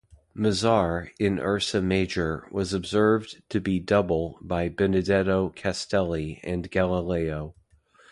[0.35, 7.53] Mizar, in Ursa Major, was observed to be double by Benedetto Castelli and Galileo.